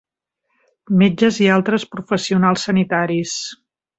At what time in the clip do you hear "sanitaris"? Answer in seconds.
2.71-3.39